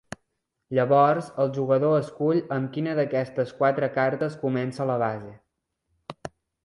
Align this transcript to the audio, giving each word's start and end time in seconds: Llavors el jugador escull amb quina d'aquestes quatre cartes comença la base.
Llavors 0.77 1.27
el 1.43 1.51
jugador 1.57 1.93
escull 1.97 2.41
amb 2.57 2.71
quina 2.77 2.95
d'aquestes 3.01 3.53
quatre 3.63 3.91
cartes 3.99 4.39
comença 4.47 4.89
la 4.93 4.97
base. 5.05 5.35